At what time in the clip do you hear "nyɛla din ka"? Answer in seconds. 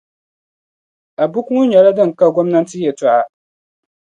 1.67-2.25